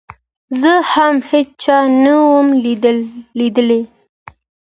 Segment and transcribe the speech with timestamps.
[0.61, 2.47] زه هم هېچا نه وم
[3.37, 3.81] ليدلى.